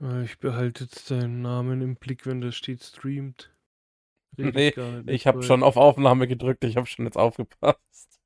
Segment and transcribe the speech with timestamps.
[0.00, 3.54] Äh, ich behalte jetzt deinen Namen im Blick, wenn da steht streamt.
[4.36, 8.20] Rede Nee, nicht Ich habe schon auf Aufnahme gedrückt, ich habe schon jetzt aufgepasst.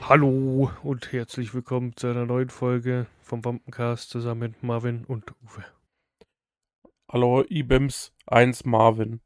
[0.00, 5.64] Hallo und herzlich willkommen zu einer neuen Folge vom Wampencast zusammen mit Marvin und Uwe.
[7.08, 9.20] Hallo, IBIMS 1 Marvin.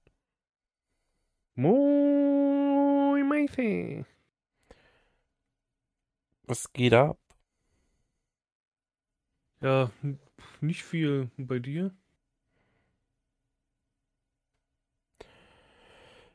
[1.55, 4.05] Moin, Matey.
[6.43, 7.19] Was geht ab?
[9.61, 9.91] Ja,
[10.61, 11.95] nicht viel bei dir.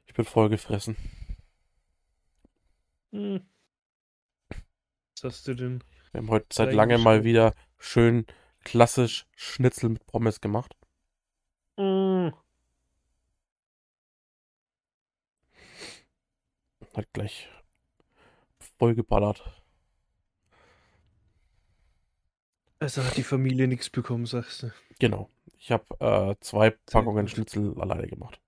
[0.05, 0.98] Ich bin voll gefressen.
[3.12, 3.45] Hm.
[5.16, 5.84] Was hast du denn?
[6.12, 8.26] Wir haben heute seit langem mal wieder schön
[8.64, 10.76] klassisch Schnitzel mit Pommes gemacht.
[11.78, 12.34] Hm.
[16.94, 17.48] Hat gleich
[18.78, 19.61] voll geballert.
[22.81, 24.73] Also hat die Familie nichts bekommen, sagst du.
[24.98, 25.30] Genau.
[25.59, 27.28] Ich habe äh, zwei Packungen.
[27.28, 28.42] Schnitzel alleine gemacht.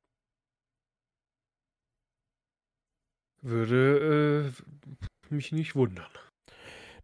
[3.41, 6.09] Würde äh, mich nicht wundern.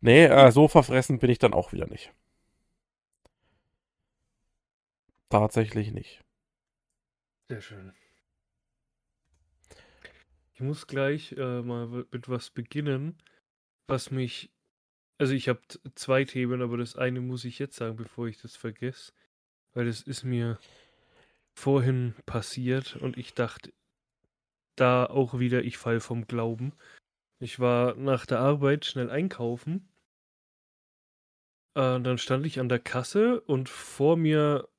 [0.02, 2.12] Nee, äh, so verfressen bin ich dann auch wieder nicht.
[5.30, 6.22] Tatsächlich nicht.
[7.50, 7.94] Sehr schön.
[10.56, 13.22] Ich muss gleich äh, mal mit was beginnen,
[13.86, 14.50] was mich.
[15.20, 15.60] Also ich habe
[15.96, 19.12] zwei Themen, aber das eine muss ich jetzt sagen, bevor ich das vergesse.
[19.74, 20.58] Weil das ist mir
[21.54, 23.74] vorhin passiert und ich dachte,
[24.78, 26.72] da auch wieder, ich fall vom Glauben.
[27.40, 29.90] Ich war nach der Arbeit schnell einkaufen.
[31.76, 34.70] Äh, dann stand ich an der Kasse und vor mir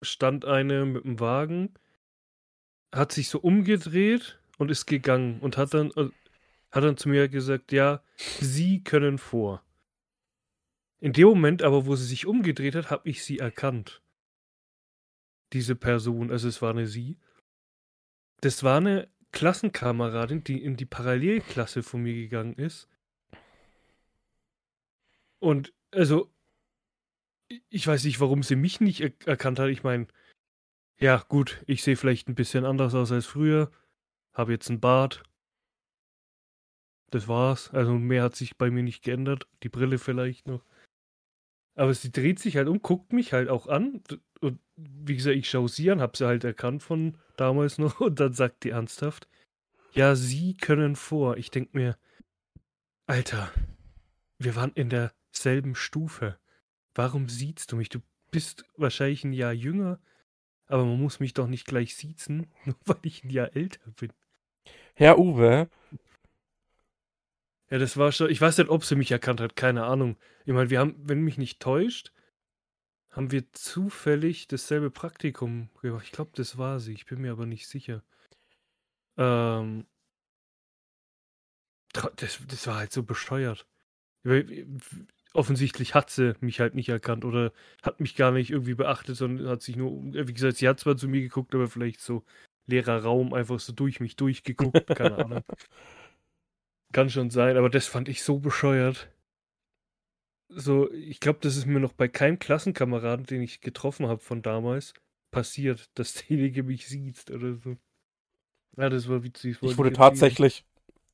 [0.00, 1.74] stand eine mit dem Wagen,
[2.90, 6.08] hat sich so umgedreht und ist gegangen und hat dann, äh,
[6.70, 9.62] hat dann zu mir gesagt, ja, Sie können vor.
[11.00, 14.02] In dem Moment aber, wo sie sich umgedreht hat, habe ich sie erkannt.
[15.52, 17.18] Diese Person, also es war eine sie.
[18.42, 22.88] Das war eine Klassenkameradin, die in die Parallelklasse von mir gegangen ist.
[25.38, 26.30] Und also,
[27.70, 29.70] ich weiß nicht, warum sie mich nicht er erkannt hat.
[29.70, 30.06] Ich meine,
[30.98, 33.70] ja, gut, ich sehe vielleicht ein bisschen anders aus als früher.
[34.34, 35.22] Habe jetzt einen Bart.
[37.10, 37.70] Das war's.
[37.70, 39.48] Also mehr hat sich bei mir nicht geändert.
[39.62, 40.64] Die Brille vielleicht noch.
[41.74, 44.02] Aber sie dreht sich halt um, guckt mich halt auch an.
[44.40, 48.00] Und wie gesagt, ich schaue sie an, habe sie halt erkannt von damals noch.
[48.00, 49.28] Und dann sagt die ernsthaft,
[49.92, 51.36] ja, sie können vor.
[51.36, 51.96] Ich denk mir,
[53.06, 53.50] Alter,
[54.38, 56.38] wir waren in derselben Stufe.
[56.94, 57.88] Warum siehst du mich?
[57.88, 58.00] Du
[58.30, 59.98] bist wahrscheinlich ein Jahr jünger,
[60.66, 64.12] aber man muss mich doch nicht gleich siezen, nur weil ich ein Jahr älter bin.
[64.94, 65.68] Herr Uwe,
[67.70, 68.30] Ja, das war schon.
[68.30, 70.16] Ich weiß nicht, ob sie mich erkannt hat, keine Ahnung.
[70.44, 72.12] Ich meine, wir haben, wenn mich nicht täuscht,
[73.10, 76.04] haben wir zufällig dasselbe Praktikum gemacht.
[76.06, 76.92] Ich glaube, das war sie.
[76.94, 78.02] Ich bin mir aber nicht sicher.
[79.16, 79.86] Ähm.
[82.16, 83.66] Das, das war halt so bescheuert.
[84.24, 84.66] Weil,
[85.34, 87.52] Offensichtlich hat sie mich halt nicht erkannt oder
[87.82, 90.80] hat mich gar nicht irgendwie beachtet, sondern hat sich nur, um- wie gesagt, sie hat
[90.80, 92.24] zwar zu mir geguckt, aber vielleicht so
[92.66, 95.44] leerer Raum, einfach so durch mich durchgeguckt, keine Ahnung.
[96.92, 99.08] Kann schon sein, aber das fand ich so bescheuert.
[100.48, 104.42] So, ich glaube, das ist mir noch bei keinem Klassenkameraden, den ich getroffen habe von
[104.42, 104.94] damals,
[105.30, 107.76] passiert, dass derjenige mich sieht oder so.
[108.76, 109.58] Ja, das war witzig.
[109.60, 110.64] das ich wurde tatsächlich,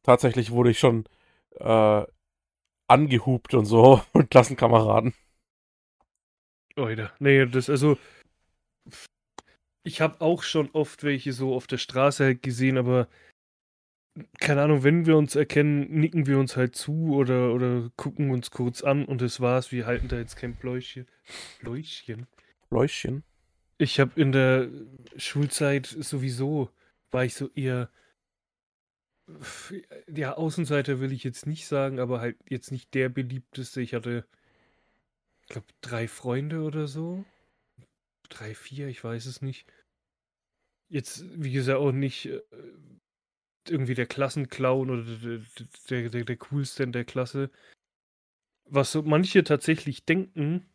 [0.03, 1.05] tatsächlich wurde ich schon
[1.59, 2.05] äh,
[2.87, 5.15] angehupt und so mit Klassenkameraden.
[6.77, 7.13] Oida.
[7.19, 7.99] Nee, das, also.
[9.85, 13.09] Ich habe auch schon oft welche so auf der Straße halt gesehen, aber.
[14.41, 18.51] Keine Ahnung, wenn wir uns erkennen, nicken wir uns halt zu oder, oder gucken uns
[18.51, 19.73] kurz an und das war's.
[19.73, 21.07] Wir halten da jetzt kein Pläuschchen.
[21.61, 22.27] Pläuschchen?
[22.71, 23.25] Läuschen.
[23.79, 24.69] Ich habe in der
[25.17, 26.71] Schulzeit sowieso,
[27.11, 27.91] war ich so eher,
[30.09, 33.83] ja, Außenseiter will ich jetzt nicht sagen, aber halt jetzt nicht der beliebteste.
[33.83, 34.25] Ich hatte,
[35.43, 37.25] ich glaube, drei Freunde oder so.
[38.29, 39.67] Drei, vier, ich weiß es nicht.
[40.89, 42.41] Jetzt, wie gesagt, auch nicht äh,
[43.71, 45.41] irgendwie der Klassenclown oder der,
[45.91, 47.51] der, der, der coolste in der Klasse.
[48.69, 50.69] Was so manche tatsächlich denken,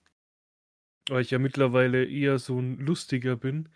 [1.10, 3.70] weil ich ja mittlerweile eher so ein Lustiger bin,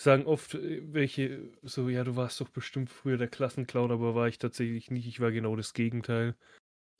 [0.00, 4.28] sagen oft äh, welche so, ja, du warst doch bestimmt früher der Klassenclown, aber war
[4.28, 5.06] ich tatsächlich nicht.
[5.06, 6.36] Ich war genau das Gegenteil.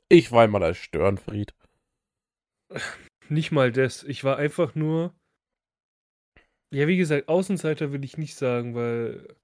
[0.08, 1.54] Ich war einmal als Störenfried.
[3.28, 4.02] Nicht mal das.
[4.02, 5.14] Ich war einfach nur.
[6.72, 9.36] Ja, wie gesagt, Außenseiter will ich nicht sagen, weil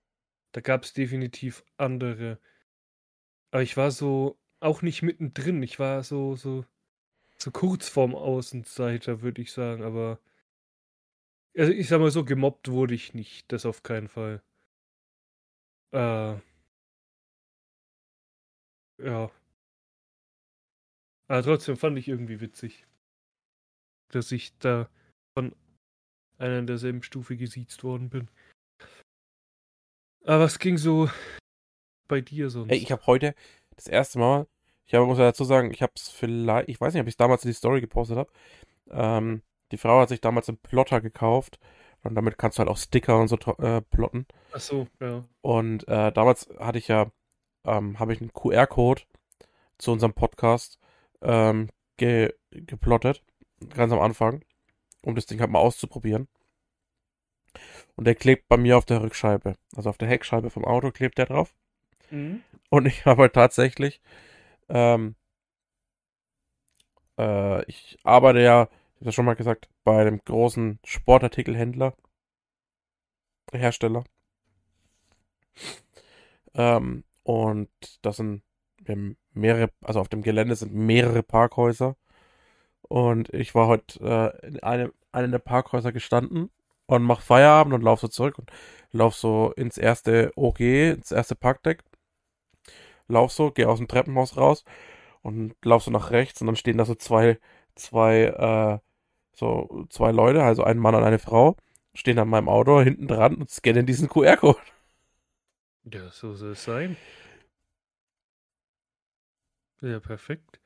[0.56, 2.40] da gab es definitiv andere.
[3.50, 5.62] Aber ich war so auch nicht mittendrin.
[5.62, 6.64] Ich war so, so
[7.38, 10.20] so kurz vorm Außenseiter, würde ich sagen, aber
[11.56, 14.42] also ich sag mal so, gemobbt wurde ich nicht, das auf keinen Fall.
[15.92, 16.36] Äh,
[18.98, 19.30] ja.
[21.28, 22.84] Aber trotzdem fand ich irgendwie witzig,
[24.08, 24.88] dass ich da
[25.34, 25.54] von
[26.38, 28.30] einer in derselben Stufe gesiezt worden bin.
[30.26, 31.08] Aber was ging so
[32.08, 32.70] bei dir sonst?
[32.70, 33.34] Ey, ich habe heute
[33.76, 34.48] das erste Mal,
[34.84, 37.12] ich habe, muss ja dazu sagen, ich habe es vielleicht, ich weiß nicht, ob ich
[37.12, 38.30] es damals in die Story gepostet habe.
[38.90, 41.60] Ähm, die Frau hat sich damals einen Plotter gekauft
[42.02, 44.26] und damit kannst du halt auch Sticker und so äh, plotten.
[44.52, 45.24] Ach so, ja.
[45.42, 47.10] Und äh, damals hatte ich ja,
[47.64, 49.02] ähm, habe ich einen QR-Code
[49.78, 50.80] zu unserem Podcast
[51.22, 51.68] ähm,
[51.98, 53.22] ge geplottet,
[53.68, 54.44] ganz am Anfang,
[55.02, 56.26] um das Ding halt mal auszuprobieren.
[57.96, 61.18] Und der klebt bei mir auf der Rückscheibe, also auf der Heckscheibe vom Auto klebt
[61.18, 61.54] der drauf.
[62.10, 62.42] Mhm.
[62.70, 64.00] Und ich habe tatsächlich,
[64.68, 65.16] ähm,
[67.18, 71.94] äh, ich arbeite ja, ich habe das schon mal gesagt, bei einem großen Sportartikelhändler,
[73.52, 74.04] Hersteller.
[76.54, 77.70] Ähm, und
[78.02, 78.42] das sind
[79.32, 81.96] mehrere, also auf dem Gelände sind mehrere Parkhäuser.
[82.82, 84.00] Und ich war heute
[84.42, 86.50] äh, in einem, einem der Parkhäuser gestanden
[86.86, 88.50] und mach Feierabend und lauf so zurück und
[88.92, 91.82] lauf so ins erste OG, ins erste Parkdeck.
[93.08, 94.64] Lauf so, geh aus dem Treppenhaus raus
[95.22, 97.38] und lauf so nach rechts und dann stehen da so zwei,
[97.74, 98.78] zwei, äh,
[99.36, 101.56] so zwei Leute, also ein Mann und eine Frau,
[101.94, 104.58] stehen an meinem Auto hinten dran und scannen diesen QR-Code.
[105.84, 106.96] Ja, so soll es sein.
[109.80, 110.60] Ja, perfekt.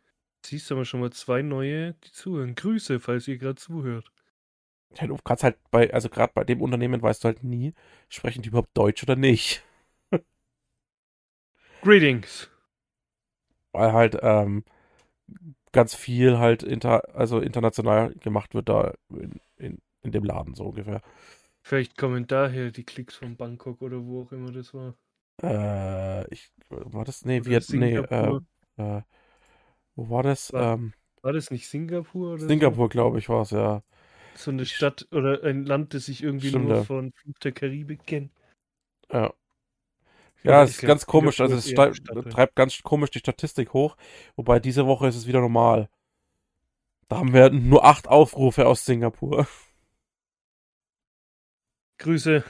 [0.45, 2.55] Siehst du aber schon mal zwei neue, die zuhören.
[2.55, 4.11] Grüße, falls ihr gerade zuhört.
[4.97, 7.75] Ja, du kannst halt bei, also gerade bei dem Unternehmen weißt du halt nie,
[8.09, 9.63] sprechen die überhaupt Deutsch oder nicht.
[11.83, 12.49] Greetings.
[13.73, 14.65] Weil halt ähm,
[15.73, 20.65] ganz viel halt inter, also international gemacht wird da in, in, in dem Laden so
[20.65, 21.01] ungefähr.
[21.63, 24.95] Vielleicht kommen daher die Klicks von Bangkok oder wo auch immer das war.
[25.43, 27.25] Äh, ich, war das?
[27.25, 28.37] Nee, Viet, nee, äh,
[28.77, 29.03] äh,
[29.97, 30.53] wo war das?
[30.53, 33.83] War- Ähm, War das nicht Singapur oder Singapur, glaube ich, war es, ja.
[34.43, 34.51] So?
[34.51, 36.85] Eine Stadt oder ein Land, das ich irgendwie Stimmt, nur ja.
[36.85, 38.31] von Fluch der Karibik kenne.
[39.13, 39.33] Ja.
[40.43, 42.23] Ja, es ist glaub, ganz komisch, also es Stadt, ja.
[42.23, 43.97] treibt ganz komisch die Statistik hoch,
[44.37, 45.91] wobei diese Woche ist es wieder normal.
[47.09, 49.47] Da haben wir nur acht Aufrufe aus Singapur.
[51.99, 52.43] Grüße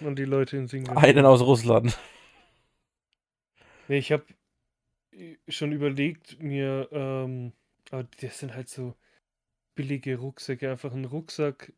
[0.00, 1.00] an die Leute in Singapur.
[1.00, 1.98] Einen aus Russland.
[3.86, 4.24] Nee, ich habe
[5.48, 7.52] schon überlegt, mir, ähm,
[7.90, 8.94] aber das sind halt so
[9.80, 11.72] billige Rucksäcke, einfach einen Rucksack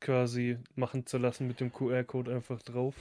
[0.00, 2.94] quasi machen zu lassen mit dem QR-Code einfach drauf.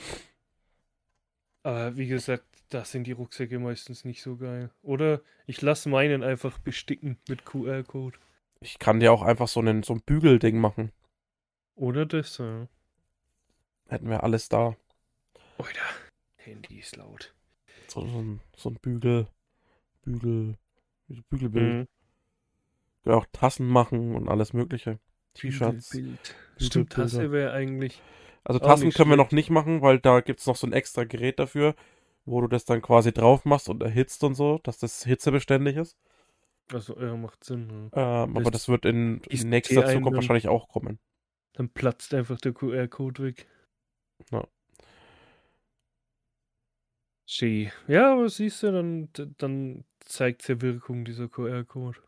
[1.64, 4.72] Aber wie gesagt, da sind die Rucksäcke meistens nicht so geil.
[4.82, 8.20] Oder ich lasse meinen einfach besticken mit QR-Code.
[8.60, 10.92] Ich kann dir auch einfach so, einen, so ein Bügelding machen.
[11.76, 12.68] Oder das, ja.
[13.88, 14.76] Hätten wir alles da.
[15.58, 15.80] Oida,
[16.36, 17.34] Handy ist laut.
[17.88, 19.28] So, so, ein, so ein Bügel.
[20.02, 20.58] Bügel.
[21.08, 21.74] Bügelbild.
[21.74, 21.99] Mhm.
[23.06, 25.00] Auch Tassen machen und alles Mögliche.
[25.36, 25.98] T-Shirts.
[26.58, 26.92] Stimmt.
[26.92, 28.02] Tasse wäre eigentlich.
[28.44, 31.04] Also Tassen können wir noch nicht machen, weil da gibt es noch so ein extra
[31.04, 31.76] Gerät dafür,
[32.26, 35.98] wo du das dann quasi drauf machst und erhitzt und so, dass das hitzebeständig ist.
[36.72, 37.90] Also, ja, macht Sinn.
[37.96, 38.26] Ja.
[38.26, 40.16] Ähm, aber Das wird in, in nächster T1 Zukunft dann.
[40.16, 41.00] wahrscheinlich auch kommen.
[41.54, 43.48] Dann platzt einfach der QR-Code weg.
[44.32, 44.48] Ja.
[47.26, 47.72] Schee.
[47.88, 52.00] Ja, aber siehst du, dann, dann zeigt ja Wirkung, dieser QR-Code.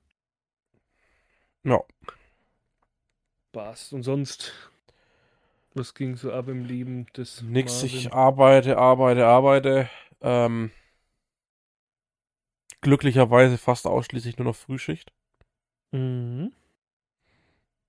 [1.63, 1.83] Ja.
[3.51, 3.93] Passt.
[3.93, 4.53] Und sonst,
[5.73, 8.11] was ging so ab im Leben des Nix, ich Marvin?
[8.11, 9.89] arbeite, arbeite, arbeite.
[10.21, 10.71] Ähm,
[12.81, 15.11] glücklicherweise fast ausschließlich nur noch Frühschicht.
[15.91, 16.51] Mhm.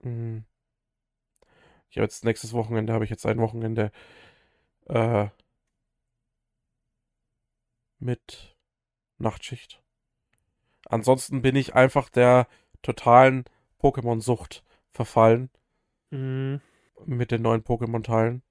[0.05, 0.45] Mhm.
[1.91, 3.93] Ich habe jetzt nächstes Wochenende, habe ich jetzt ein Wochenende
[4.87, 5.29] äh,
[7.99, 8.57] mit
[9.19, 9.83] Nachtschicht.
[10.87, 12.49] Ansonsten bin ich einfach der
[12.83, 13.45] totalen
[13.83, 15.51] Pokémon-Sucht verfallen
[16.13, 16.61] Mhm.
[17.07, 18.43] mit den neuen Pokémon-Teilen.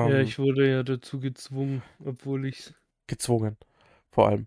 [0.00, 2.72] Ja, Ähm, ich wurde ja dazu gezwungen, obwohl ich
[3.06, 3.56] gezwungen,
[4.10, 4.46] vor allem.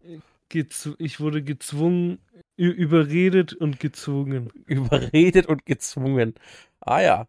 [0.50, 2.20] gez ich wurde gezwungen,
[2.56, 4.52] überredet und gezwungen.
[4.66, 6.36] Überredet und gezwungen.
[6.80, 7.28] Ah ja.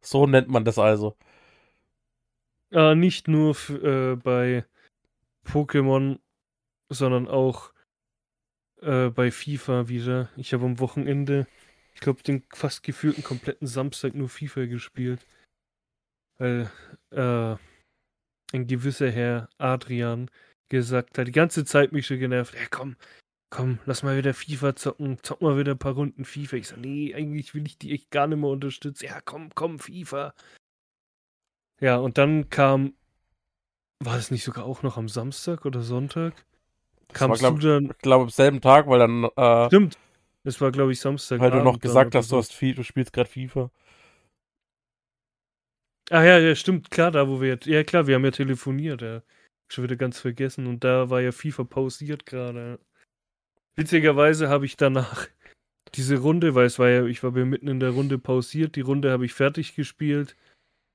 [0.00, 1.16] So nennt man das also.
[2.72, 4.64] Ah, nicht nur äh, bei
[5.46, 6.20] Pokémon,
[6.90, 7.73] sondern auch
[8.84, 10.28] äh, bei FIFA wieder.
[10.36, 11.46] Ich habe am Wochenende,
[11.94, 15.26] ich glaube, den fast gefühlten kompletten Samstag nur FIFA gespielt.
[16.38, 16.70] Weil
[17.10, 17.56] äh,
[18.52, 20.30] ein gewisser Herr Adrian
[20.68, 22.96] gesagt hat, die ganze Zeit mich schon genervt, ey komm,
[23.50, 26.56] komm, lass mal wieder FIFA zocken, zock mal wieder ein paar Runden FIFA.
[26.56, 29.04] Ich sag, nee, eigentlich will ich die echt gar nicht mehr unterstützen.
[29.06, 30.34] Ja, komm, komm, FIFA.
[31.80, 32.94] Ja, und dann kam,
[34.00, 36.44] war es nicht sogar auch noch am Samstag oder Sonntag?
[37.08, 39.98] Das Kamst war, glaub, du dann, Ich glaube, am selben Tag, weil dann, äh, stimmt,
[40.44, 41.40] das war, glaube ich, Samstag.
[41.40, 43.70] weil du noch gesagt hast, du, hast viel, du spielst gerade FIFA.
[46.10, 49.00] Ah ja, ja, stimmt, klar, da wo wir jetzt, ja klar, wir haben ja telefoniert,
[49.00, 49.22] ja.
[49.68, 52.78] Schon wieder ganz vergessen und da war ja FIFA pausiert gerade.
[53.76, 55.26] Witzigerweise habe ich danach
[55.94, 58.82] diese Runde, weil es war ja, ich war ja mitten in der Runde pausiert, die
[58.82, 60.36] Runde habe ich fertig gespielt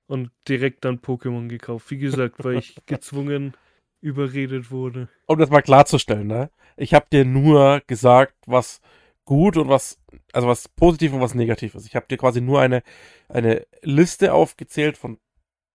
[0.08, 1.90] und direkt dann Pokémon gekauft.
[1.90, 3.54] Wie gesagt, weil ich gezwungen
[4.02, 5.10] überredet wurde.
[5.26, 6.50] Um das mal klarzustellen, ne?
[6.78, 8.82] Ich habe dir nur gesagt, was
[9.26, 10.00] gut und was,
[10.34, 11.86] also was positiv und was negativ ist.
[11.86, 12.82] Ich habe dir quasi nur eine,
[13.28, 15.20] eine Liste aufgezählt von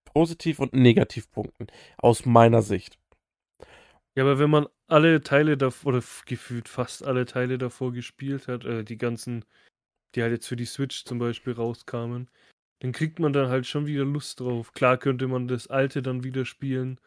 [0.05, 1.67] Positiv- und Negativpunkten
[1.97, 2.97] aus meiner Sicht.
[4.15, 8.63] Ja, aber wenn man alle Teile davor, oder gefühlt fast alle Teile davor gespielt hat,
[8.65, 9.45] äh, die ganzen,
[10.15, 12.29] die halt jetzt für die Switch zum Beispiel rauskamen,
[12.79, 14.73] dann kriegt man dann halt schon wieder Lust drauf.
[14.73, 16.99] Klar könnte man das alte dann wieder spielen.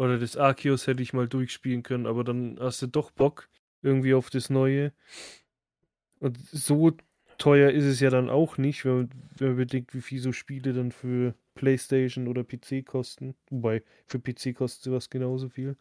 [0.00, 3.50] Oder das Arceus hätte ich mal durchspielen können, aber dann hast du doch Bock
[3.82, 4.94] irgendwie auf das Neue.
[6.20, 6.92] Und so
[7.36, 10.32] teuer ist es ja dann auch nicht, wenn man, wenn man bedenkt, wie viel so
[10.32, 13.34] Spiele dann für PlayStation oder PC kosten.
[13.50, 15.76] Wobei, für PC kostet sowas genauso viel.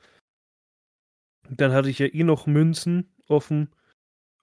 [1.50, 3.70] Dann hatte ich ja eh noch Münzen offen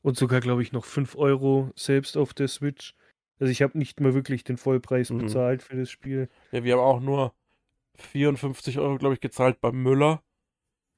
[0.01, 2.95] und sogar, glaube ich, noch 5 Euro selbst auf der Switch.
[3.39, 5.19] Also ich habe nicht mal wirklich den Vollpreis Mhm.
[5.19, 6.31] bezahlt für das Spiel.
[6.51, 7.35] Ja, wir haben auch nur
[8.03, 10.23] 54 Euro, glaube ich, gezahlt beim Müller.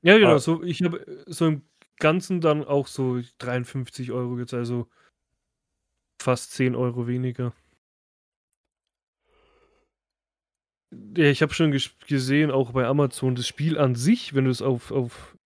[0.03, 0.39] Ja, genau, Ah.
[0.39, 1.63] so ich habe so im
[1.99, 4.89] Ganzen dann auch so 53 Euro gezahlt, also
[6.23, 7.53] fast 10 Euro weniger.
[11.17, 14.51] Ja, ich habe schon ges gesehen, auch bei Amazon, das Spiel an sich, wenn du
[14.51, 15.37] es auf, auf,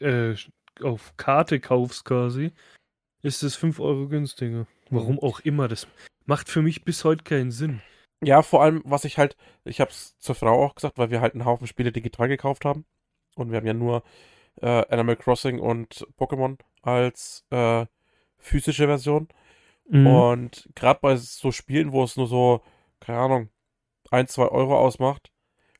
[0.00, 0.34] äh,
[0.82, 2.52] auf Karte kaufst quasi,
[3.22, 4.66] ist es 5 Euro günstiger.
[4.90, 5.86] Warum auch immer, das
[6.26, 7.80] macht für mich bis heute keinen Sinn.
[8.22, 11.20] Ja, vor allem, was ich halt, ich habe es zur Frau auch gesagt, weil wir
[11.20, 12.86] halt einen Haufen Spiele digital gekauft haben.
[13.34, 14.02] Und wir haben ja nur
[14.62, 17.86] äh, Animal Crossing und Pokémon als äh,
[18.38, 19.28] physische Version.
[19.88, 20.06] Mhm.
[20.06, 22.62] Und gerade bei so Spielen, wo es nur so,
[23.00, 23.50] keine Ahnung,
[24.10, 25.30] ein, zwei Euro ausmacht,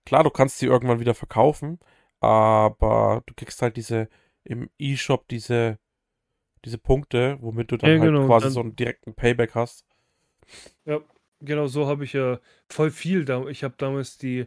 [0.05, 1.81] klar, du kannst sie irgendwann wieder verkaufen,
[2.21, 4.09] aber du kriegst halt diese
[4.45, 5.79] im E-Shop diese,
[6.65, 9.87] diese Punkte, womit du dann Ja, halt genau, quasi dann- so einen direkten Payback hast.
[10.85, 11.01] Ja,
[11.47, 12.39] genau so habe ich ja
[12.71, 13.47] voll viel da.
[13.47, 14.47] Ich habe damals die,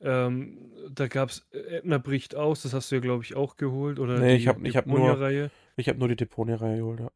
[0.00, 3.98] ähm, da gab es Edna bricht aus, das hast du ja, glaube ich, auch geholt.
[3.98, 5.48] Oder Nee, ich hab- ich hab nur-.
[5.76, 7.10] Ich habe nur die Deponia-Reihe geholt, ja.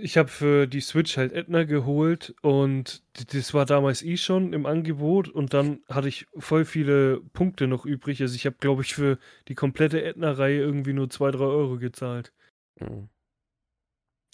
[0.00, 3.02] Ich habe für die Switch halt Edna geholt und
[3.34, 7.84] das war damals eh schon im Angebot und dann hatte ich voll viele Punkte noch
[7.84, 8.20] übrig.
[8.22, 12.32] Also ich habe, glaube ich, für die komplette Edna-Reihe irgendwie nur 2, 3 Euro gezahlt.
[12.78, 13.08] Mhm.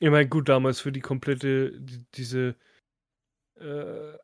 [0.01, 2.55] Ich meine, gut, damals für die komplette, die, diese,
[3.63, 4.19] äh,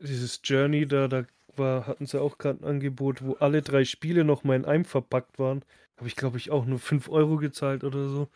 [0.00, 1.24] dieses Journey da, da
[1.56, 4.84] war, hatten sie auch gerade ein Angebot, wo alle drei Spiele noch mal in einem
[4.84, 5.64] verpackt waren.
[5.96, 8.28] Habe ich, glaube ich, auch nur 5 Euro gezahlt oder so.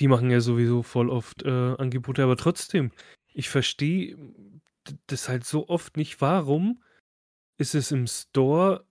[0.00, 2.90] Die machen ja sowieso voll oft äh, Angebote, aber trotzdem,
[3.32, 4.16] ich verstehe
[5.06, 6.20] das halt so oft nicht.
[6.20, 6.82] Warum
[7.58, 8.84] ist es im Store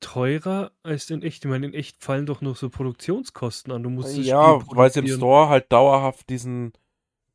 [0.00, 1.44] teurer als in echt?
[1.44, 3.82] Ich meine, in echt fallen doch noch so Produktionskosten an.
[3.82, 5.08] Du musst Ja, weil sie im.
[5.08, 6.72] Store halt dauerhaft diesen,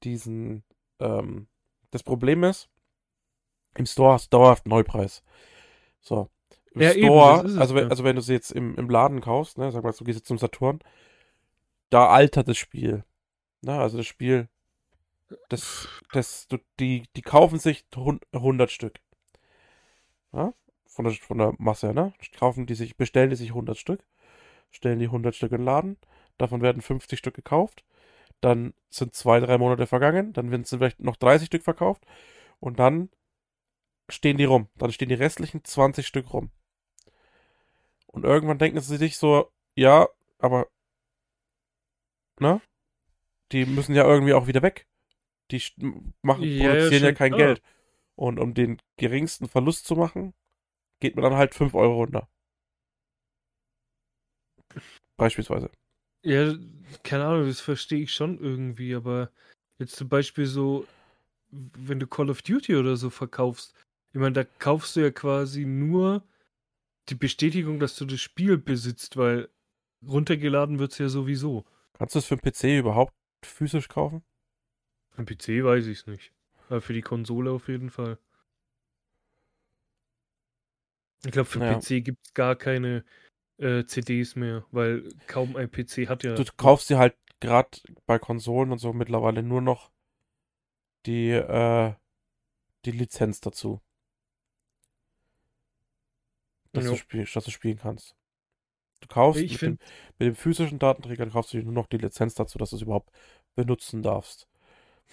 [0.04, 0.64] diesen,
[1.00, 1.48] ähm,
[1.92, 2.70] das Problem ist,
[3.76, 5.24] im Store hast du dauerhaft Neupreis.
[6.02, 6.30] So.
[6.74, 7.90] Im Ja, eben, Store, ist es, also, wenn, ja.
[7.90, 10.28] also wenn du sie jetzt im, im Laden kaufst, ne, sag mal, du gehst jetzt
[10.28, 10.80] zum Saturn,
[11.90, 13.04] da altert das Spiel.
[13.62, 14.50] Ne, also das Spiel,
[15.50, 19.00] das, das, du, die, die kaufen sich hun- 100 Stück.
[20.34, 20.54] Ja?
[20.86, 22.14] Von der, von der Masse, ne?
[22.38, 24.04] Kaufen die sich, bestellen die sich 100 Stück,
[24.72, 25.98] stellen die 100 Stück in den Laden,
[26.38, 27.84] davon werden 50 Stück gekauft,
[28.42, 32.06] dann sind zwei, drei Monate vergangen, dann werden vielleicht noch 30 Stück verkauft
[32.60, 33.10] und dann
[34.10, 34.68] stehen die rum.
[34.76, 36.52] Dann stehen die restlichen 20 Stück rum.
[38.08, 40.08] Und irgendwann denken sie sich so, ja,
[40.40, 40.68] aber,
[42.40, 42.62] ne?
[43.52, 44.88] Die müssen ja irgendwie auch wieder weg.
[45.52, 45.62] Die
[46.22, 47.48] machen, Ja, ja, produzieren ja schon kein klar.
[47.48, 47.62] Geld.
[48.16, 50.34] Und um den geringsten Verlust zu machen,
[51.00, 52.28] geht man dann halt 5 Euro runter.
[55.18, 55.70] Beispielsweise.
[56.24, 56.54] Ja,
[57.04, 59.30] keine Ahnung, das verstehe ich schon irgendwie, aber
[59.78, 60.88] jetzt zum Beispiel so,
[61.52, 63.76] wenn du Call of Duty oder so verkaufst,
[64.14, 66.24] ich meine, da kaufst du ja quasi nur
[67.10, 69.50] die Bestätigung, dass du das Spiel besitzt, weil
[70.08, 71.66] runtergeladen wird es ja sowieso.
[71.98, 73.14] Kannst du es für den PC überhaupt
[73.44, 74.24] physisch kaufen?
[75.18, 76.32] Am PC weiß ich es nicht.
[76.70, 78.18] Aber für die Konsole auf jeden Fall.
[81.26, 81.80] Ich glaube, für Ja.
[81.80, 83.04] PC gibt es gar keine
[83.58, 86.36] äh, CDs mehr, weil kaum ein PC hat ja.
[86.36, 89.92] Du kaufst dir halt gerade bei Konsolen und so mittlerweile nur noch
[91.06, 91.94] die, äh,
[92.86, 93.82] die Lizenz dazu.
[96.72, 96.92] Dass, Jo.
[96.92, 98.16] du, spiel, dass du spielen kannst.
[99.02, 99.78] Du kaufst mit, dem,
[100.18, 103.12] mit dem physischen Datenträger kaufst du nur noch die Lizenz dazu, dass du es überhaupt
[103.56, 104.48] benutzen darfst.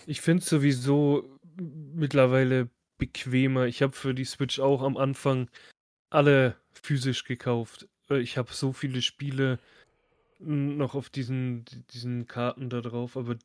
[0.06, 3.66] Ich finde es sowieso mittlerweile bequemer.
[3.66, 5.50] Ich habe für die Switch auch am Anfang
[6.08, 7.88] alle physisch gekauft.
[8.10, 9.58] Äh, Ich habe so viele Spiele
[10.38, 13.36] noch auf diesen, diesen Karten da drauf, aber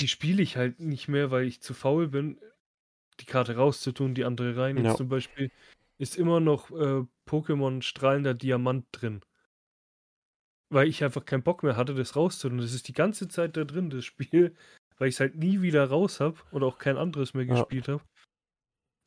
[0.00, 2.40] die spiele ich halt nicht mehr, weil ich zu faul bin,
[3.20, 4.76] die Karte rauszutun, die andere rein.
[4.76, 4.84] Ja.
[4.84, 5.50] Jetzt zum Beispiel
[5.98, 9.20] ist immer noch äh, Pokémon strahlender Diamant drin.
[10.68, 12.58] Weil ich einfach keinen Bock mehr hatte, das rauszutun.
[12.58, 14.56] Das ist die ganze Zeit da drin, das Spiel,
[14.98, 17.54] weil ich es halt nie wieder raus habe und auch kein anderes mehr Ja.
[17.54, 18.02] gespielt habe.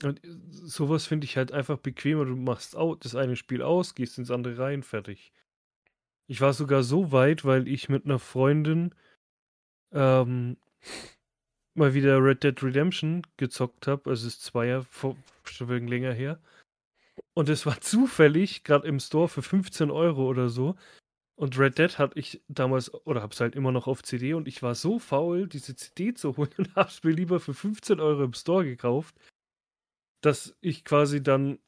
[0.03, 2.25] Und äh, sowas finde ich halt einfach bequemer.
[2.25, 5.31] Du machst das eine Spiel aus, gehst ins andere rein, fertig.
[6.27, 8.93] Ich war sogar so weit, weil ich mit einer Freundin
[9.91, 10.57] ähm,
[11.73, 14.09] mal wieder Red Dead Redemption gezockt habe.
[14.09, 16.39] Also es ist zwei Jahre vor, schon länger her.
[17.33, 20.75] Und es war zufällig gerade im Store für 15 Euro oder so.
[21.35, 24.63] Und Red Dead hatte ich damals, oder hab's halt immer noch auf CD und ich
[24.63, 28.33] war so faul, diese CD zu holen und hab's mir lieber für 15 Euro im
[28.33, 29.15] Store gekauft,
[30.21, 31.59] dass ich quasi dann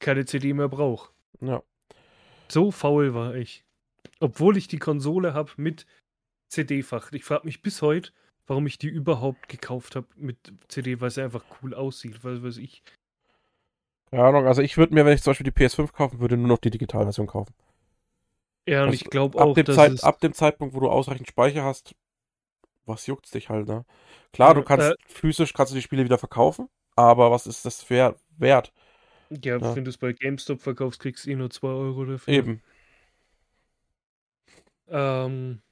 [0.00, 1.12] keine CD mehr brauche.
[1.40, 1.62] Ja.
[2.48, 3.64] So faul war ich.
[4.20, 5.86] Obwohl ich die Konsole habe mit
[6.48, 7.12] CD-Fach.
[7.12, 8.12] Ich frage mich bis heute,
[8.46, 12.24] warum ich die überhaupt gekauft habe mit CD, weil sie einfach cool aussieht.
[12.24, 12.82] Weil weiß ich.
[14.10, 16.46] Keine Ahnung, also ich würde mir, wenn ich zum Beispiel die PS5 kaufen würde, nur
[16.46, 17.52] noch die Digitalversion kaufen.
[18.66, 20.88] Ja, und Also ich glaube auch, dem, dass Zeit, es, ab dem Zeitpunkt, wo du
[20.88, 21.94] ausreichend Speicher hast,
[22.86, 23.84] was juckt's dich halt, ne?
[24.32, 27.64] Klar, du Ja, kannst äh, physisch kannst du die Spiele wieder verkaufen, aber was ist
[27.64, 28.72] das wer- wert?
[29.30, 29.76] ja, ja.
[29.76, 32.34] wenn du es bei GameStop verkaufst, kriegst du eh nur 2 Euro dafür.
[32.34, 32.62] Eben.
[34.88, 35.62] Ähm,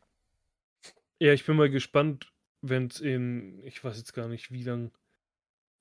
[1.19, 4.91] ja, ich bin mal gespannt, wenn es in, ich weiß jetzt gar nicht, wie lang,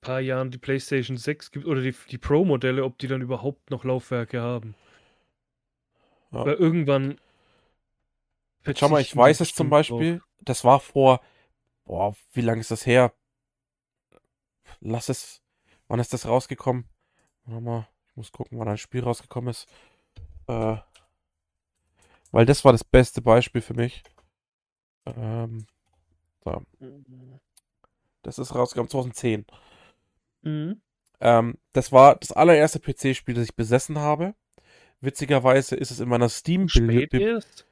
[0.00, 3.84] paar Jahren die PlayStation 6 gibt oder die, die Pro-Modelle, ob die dann überhaupt noch
[3.84, 4.74] Laufwerke haben.
[6.32, 6.46] Ja.
[6.46, 7.20] Weil irgendwann.
[8.76, 9.98] Schau mal, ich weiß es zum bestimmt drauf.
[9.98, 11.20] Beispiel, das war vor,
[11.84, 13.12] boah, wie lange ist das her?
[14.80, 15.42] Lass es,
[15.88, 16.84] wann ist das rausgekommen?
[17.44, 19.68] Warte mal, ich muss gucken, wann ein Spiel rausgekommen ist.
[20.46, 20.76] Äh,
[22.32, 24.02] weil das war das beste Beispiel für mich.
[25.06, 25.66] Ähm,
[26.44, 26.62] so,
[28.22, 29.46] das ist rausgekommen 2010.
[30.42, 30.80] Mhm.
[31.20, 34.34] Ähm, das war das allererste PC-Spiel, das ich besessen habe.
[35.00, 36.68] Witzigerweise ist es in meiner steam
[37.12, 37.66] erst?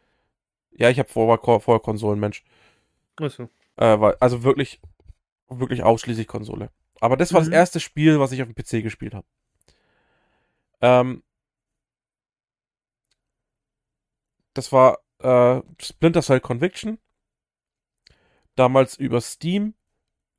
[0.71, 2.45] Ja, ich habe vorher, vorher Konsolenmensch.
[3.17, 3.49] Achso.
[3.77, 4.81] Äh, also wirklich,
[5.49, 6.71] wirklich ausschließlich Konsole.
[7.01, 7.47] Aber das war Mhm.
[7.47, 9.27] das erste Spiel, was ich auf dem PC gespielt habe.
[10.81, 11.23] Ähm,
[14.55, 16.99] das war äh, Splinter Cell Conviction.
[18.57, 19.75] Damals über Steam.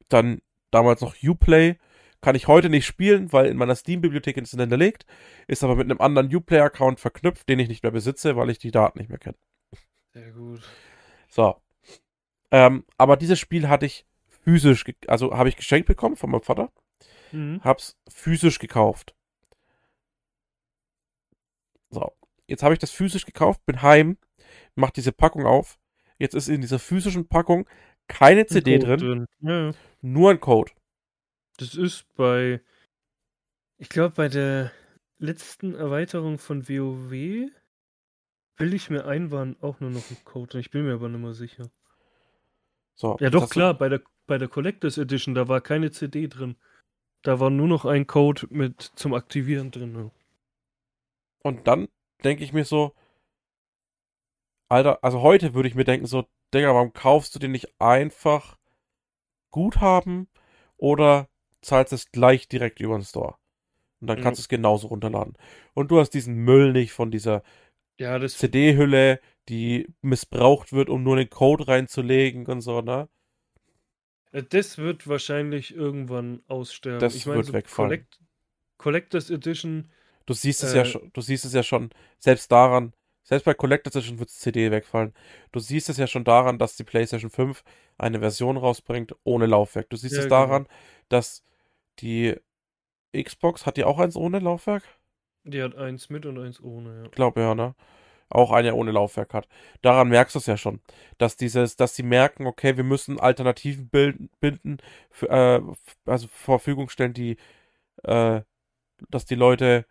[0.09, 0.41] Dann
[0.71, 1.77] damals noch Uplay.
[2.21, 5.05] Kann ich heute nicht spielen, weil in meiner Steam-Bibliothek ist es hinterlegt.
[5.47, 8.71] Ist aber mit einem anderen Uplay-Account verknüpft, den ich nicht mehr besitze, weil ich die
[8.71, 9.37] Daten nicht mehr kenne.
[10.13, 10.61] Sehr gut.
[11.29, 11.61] So.
[12.51, 14.05] Ähm, aber dieses Spiel hatte ich
[14.49, 16.71] physisch, also habe ich geschenkt bekommen von meinem Vater,
[17.31, 17.61] Mhm.
[17.63, 19.15] hab's physisch gekauft.
[21.91, 22.11] So.
[22.47, 24.17] Jetzt habe ich das physisch gekauft, bin heim,
[24.75, 25.77] mach diese Packung auf.
[26.17, 27.67] Jetzt ist in dieser physischen Packung
[28.07, 29.73] keine CD Code drin, Ja, ja.
[30.01, 30.71] nur ein Code.
[31.57, 32.61] Das ist bei.
[33.77, 34.71] Ich glaube, bei der
[35.19, 37.11] letzten Erweiterung von WoW
[38.57, 40.59] will ich mir einwahlen auch nur noch ein Code.
[40.59, 41.69] Ich bin mir aber nicht mehr sicher.
[42.95, 43.15] So.
[43.21, 46.55] Ja, doch, klar, bei der, bei der Collectors Edition, da war keine CD drin.
[47.23, 50.11] Da war nur noch ein Code mit zum Aktivieren drin.
[51.43, 51.89] Und dann
[52.23, 52.93] denke ich mir so,
[54.69, 58.57] Alter, also heute würde ich mir denken so, Digga, warum kaufst du den nicht einfach
[59.51, 60.27] Guthaben
[60.77, 61.29] oder
[61.61, 63.35] zahlst es gleich direkt über den Store?
[64.01, 64.23] Und dann Mhm.
[64.23, 65.35] kannst du es genauso runterladen.
[65.73, 67.43] Und du hast diesen Müll nicht von dieser
[67.97, 68.19] Ja.
[68.27, 73.09] CD-Hülle, die missbraucht wird, um nur den Code reinzulegen und so, ne?
[74.31, 76.99] Äh, Das wird wahrscheinlich irgendwann aussterben.
[76.99, 77.89] Das ich meine, wird so wegfallen.
[77.89, 78.19] Collect
[78.77, 79.89] Collectors Edition,
[80.25, 81.89] Du siehst es Äh, ja schon, du siehst es ja schon,
[82.19, 85.13] selbst daran, selbst bei Collector's Edition wird CD wegfallen.
[85.51, 87.63] Du siehst es ja schon daran, dass die PlayStation 5
[87.97, 89.89] eine Version rausbringt ohne Laufwerk.
[89.89, 90.29] Du siehst Ja, es genau.
[90.29, 90.67] daran,
[91.09, 91.43] dass
[91.99, 92.35] die
[93.15, 94.83] Xbox hat die auch eins ohne Laufwerk?
[95.43, 97.05] die hat eins mit und eins ohne, ja.
[97.05, 97.75] Ich glaube ja, ne?
[98.29, 99.47] Auch eine ohne Laufwerk hat.
[99.81, 100.81] Daran merkst du es ja schon,
[101.17, 104.77] dass dieses, dass sie merken, okay, wir müssen Alternativen bilden, binden,
[105.09, 105.61] für, äh,
[106.05, 107.37] also Verfügung stellen, die,
[108.03, 108.41] äh,
[109.09, 109.85] dass die Leute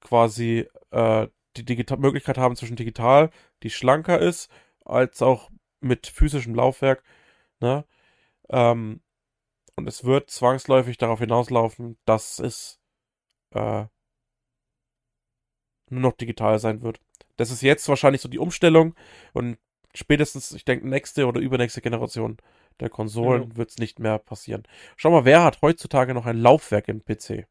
[0.00, 3.30] quasi äh, die Digita Möglichkeit haben zwischen digital,
[3.62, 4.50] die schlanker ist,
[4.84, 7.02] als auch mit physischem Laufwerk.
[7.60, 7.84] Ne?
[8.50, 9.02] Ähm,
[9.76, 12.80] und es wird zwangsläufig darauf hinauslaufen, dass es
[13.52, 13.86] äh,
[15.90, 17.00] nur noch digital sein wird.
[17.36, 18.94] Das ist jetzt wahrscheinlich so die Umstellung
[19.32, 19.58] und
[19.94, 22.36] spätestens, ich denke, nächste oder übernächste Generation
[22.80, 23.56] der Konsolen Ja.
[23.56, 24.64] wird es nicht mehr passieren.
[24.96, 27.46] Schau mal, wer hat heutzutage noch ein Laufwerk im PC?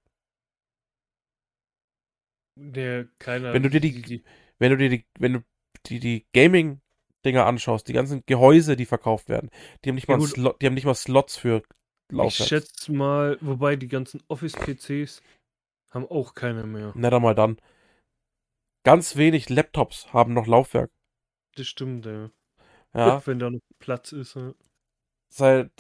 [2.56, 3.54] Der keiner.
[3.54, 4.24] Wenn du dir die-
[4.60, 5.40] Wenn du dir die, wenn du
[5.88, 9.50] die, die Gaming-Dinger anschaust, die ganzen Gehäuse, die verkauft werden,
[9.84, 10.28] die haben nicht Ja, mal.
[10.28, 11.64] Slot, die haben nicht mal Slots für
[12.12, 12.48] ich Laufwerk.
[12.50, 15.22] schätze mal, wobei die ganzen Office-PCs
[15.92, 16.94] haben auch keine mehr.
[16.96, 17.58] Nicht einmal dann.
[18.86, 20.90] Ganz wenig Laptops haben noch Laufwerk.
[21.56, 22.30] Das stimmt, ja.
[22.94, 24.36] Ja, Wenn da noch Platz ist.
[24.36, 24.54] Ja.
[25.30, 25.72] seit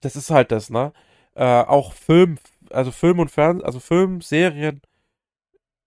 [0.00, 0.92] das ist halt das, ne?
[1.34, 2.38] Äh, auch Film,
[2.70, 4.80] also Film und Fernsehen, also Film, Serien,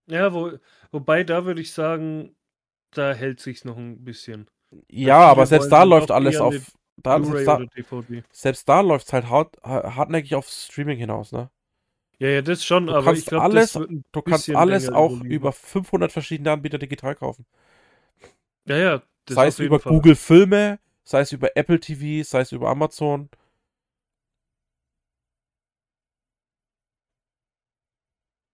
[0.06, 0.52] Ja, wo,
[0.90, 2.34] wobei da würde ich sagen,
[2.92, 4.50] da hält sich's noch ein bisschen.
[4.88, 7.60] ja, viele aber selbst da läuft alles auf, da, selbst da,
[8.32, 11.50] selbst da läuft's halt hart, ha- hartnäckig auf Streaming hinaus, ne?
[12.20, 13.72] Ja, ja, das schon, Du aber kannst ich glaube, alles-
[14.12, 15.30] Du kannst alles auch überleben.
[15.34, 17.46] über 500 verschiedene Anbieter digital kaufen.
[18.66, 19.02] Ja, ja.
[19.28, 19.92] sei es über Fall.
[19.92, 23.28] Google Filme, sei es über Apple TV, sei es über Amazon.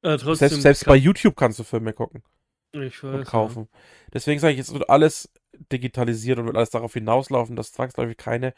[0.02, 2.22] Äh, trotzdem Selbst, selbst bei YouTube kannst du Filme gucken
[2.72, 3.68] ich und weiß, kaufen.
[4.12, 5.30] Deswegen sage ich, jetzt wird alles
[5.72, 8.52] digitalisiert und wird alles darauf hinauslaufen, dass zwangsläufig keine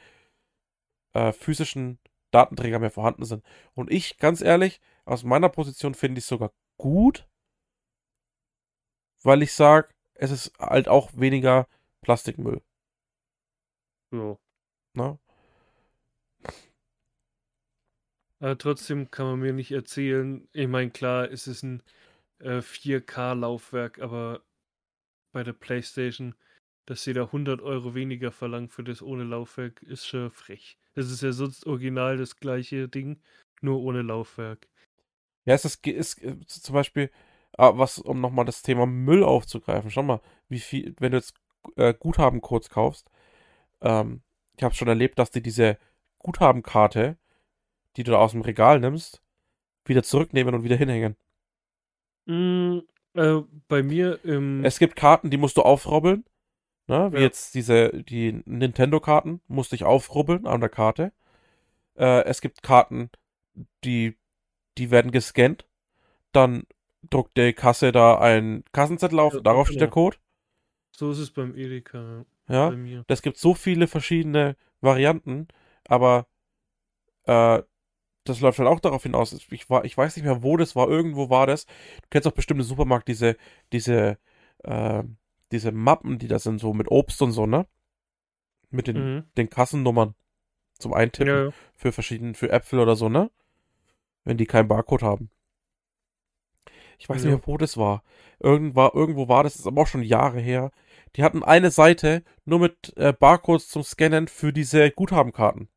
[1.13, 1.99] äh, physischen
[2.31, 3.45] Datenträger mehr vorhanden sind.
[3.75, 7.27] Und ich, ganz ehrlich, aus meiner Position finde ich es sogar gut,
[9.23, 11.69] weil ich sage, es ist halt auch weniger
[12.03, 12.61] Plastikmüll.
[14.13, 14.19] Ja.
[14.19, 14.39] ja.
[14.95, 15.19] Ne?
[18.39, 21.83] Aber trotzdem kann man mir nicht erzählen, ich meine, klar, es ist ein
[22.39, 24.45] äh, 4K-Laufwerk, aber
[25.33, 26.35] bei der PlayStation,
[26.87, 30.79] dass sie da 100 Euro weniger verlangen für das ohne Laufwerk, ist schon frech.
[30.95, 33.21] Es ist ja sonst original das gleiche Ding,
[33.63, 34.69] nur ohne Laufwerk.
[35.47, 37.11] Ja, es ist, ist äh, zum Beispiel,
[37.57, 39.91] ah, was, um nochmal das Thema Müll aufzugreifen.
[39.91, 41.35] Schau mal, wie viel, wenn du jetzt
[41.77, 43.11] äh, Guthabencodes kaufst,
[43.81, 44.23] ähm,
[44.57, 45.79] ich habe schon erlebt, dass die diese
[46.19, 47.17] Guthabenkarte,
[47.97, 49.23] die du da aus dem Regal nimmst,
[49.85, 51.17] wieder zurücknehmen und wieder hinhängen.
[52.27, 52.81] Mm,
[53.15, 54.65] äh, bei mir im.
[54.65, 56.25] Es gibt Karten, die musst du aufrobbeln.
[56.89, 57.13] Ne?
[57.13, 57.23] Wie Ja.
[57.23, 61.13] jetzt diese, die Nintendo-Karten, musst du dich aufrubbeln an der Karte.
[61.97, 63.11] Äh, es gibt Karten,
[63.85, 64.17] die,
[64.79, 65.67] die werden gescannt.
[66.33, 66.65] Dann
[67.11, 69.95] druckt die Kasse da einen Kassenzettel auf, Ja, darauf steht der genau.
[69.95, 70.17] Code.
[70.91, 73.05] so ist es beim Edeka, ja, bei mir.
[73.09, 75.49] es gibt so viele verschiedene Varianten,
[75.89, 76.27] aber
[77.25, 77.63] äh,
[78.25, 79.33] das läuft halt auch darauf hinaus.
[79.51, 80.89] Ich, war, ich weiß nicht mehr, wo das war.
[80.89, 81.67] Irgendwo war das.
[81.67, 83.37] Du kennst auch bestimmt im Supermarkt diese,
[83.73, 84.19] diese,
[84.65, 85.05] äh,
[85.53, 87.67] diese Mappen, die da sind, so mit Obst und so, ne?
[88.71, 89.25] Mit den, Mhm.
[89.37, 90.17] den Kassennummern
[90.75, 91.51] zum Eintippen Ja, ja.
[91.77, 93.31] für verschiedene, für Äpfel oder so, ne?
[94.27, 95.31] Wenn die keinen Barcode haben.
[96.99, 97.31] Ich weiß Ja.
[97.31, 98.03] nicht wo das war.
[98.41, 100.73] Irgendwo, irgendwo war das, das ist aber auch schon Jahre her.
[101.15, 105.69] Die hatten eine Seite nur mit äh, Barcodes zum Scannen für diese Guthabenkarten.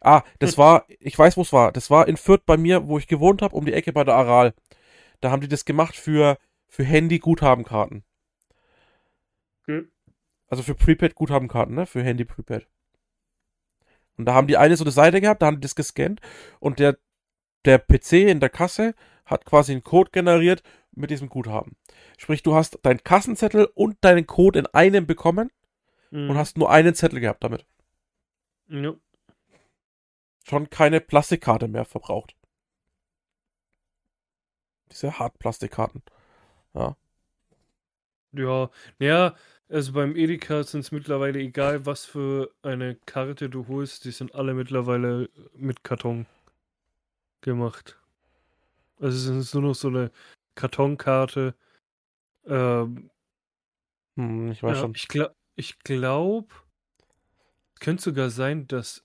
[0.00, 1.72] Ah, das war, ich weiß, wo es war.
[1.72, 4.14] Das war in Fürth bei mir, wo ich gewohnt habe, um die Ecke bei der
[4.14, 4.54] Aral.
[5.20, 8.04] Da haben die das gemacht für, für Handy-Guthabenkarten.
[9.62, 9.88] Okay.
[10.48, 11.86] Also für Prepaid-Guthabenkarten, ne?
[11.86, 12.68] Für Handy-Prepaid.
[14.16, 16.20] Und da haben die eine so eine Seite gehabt, da haben die das gescannt
[16.58, 16.98] und der,
[17.64, 18.94] der PC in der Kasse
[19.24, 21.76] hat quasi einen Code generiert mit diesem Guthaben.
[22.18, 25.50] Sprich, du hast deinen Kassenzettel und deinen Code in einem bekommen
[26.10, 26.30] Mhm.
[26.30, 27.64] und hast nur einen Zettel gehabt damit.
[28.68, 28.94] Ja.
[30.44, 32.34] Schon keine Plastikkarte mehr verbraucht.
[34.90, 36.02] Diese Hartplastikkarten.
[38.32, 39.34] Ja, ja,
[39.70, 44.34] also beim Edeka sind es mittlerweile egal, was für eine Karte du holst, die sind
[44.34, 46.26] alle mittlerweile mit Karton
[47.40, 47.98] gemacht.
[48.98, 50.10] Also es ist nur noch so eine
[50.54, 51.54] Kartonkarte.
[52.46, 53.10] Ähm,
[54.16, 54.92] Hm, ich weiß ja, schon.
[54.94, 56.48] ich glaube, ich glaube,
[57.80, 59.04] könnte sogar sein, dass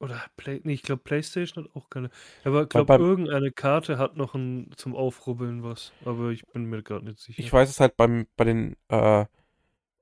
[0.00, 2.10] oder Play, nee, ich glaube PlayStation hat auch keine.
[2.44, 5.92] Aber ich glaube, irgendeine Karte hat noch ein zum Aufrubbeln was.
[6.04, 7.40] Aber ich bin mir gerade nicht sicher.
[7.40, 9.26] Ich weiß es halt beim, bei den äh,